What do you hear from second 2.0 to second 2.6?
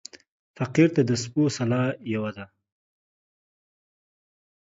يوه ده.